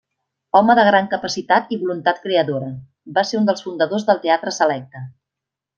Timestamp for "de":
0.79-0.85